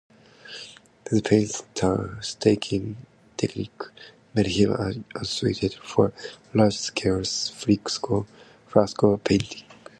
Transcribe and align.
His 1.11 1.21
painstaking 1.21 3.05
technique 3.37 3.81
made 4.33 4.47
him 4.47 5.05
unsuited 5.13 5.75
for 5.75 6.11
large-scale 6.55 7.23
fresco 7.23 9.17
painting. 9.17 9.61